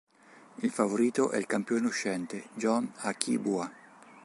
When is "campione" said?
1.45-1.85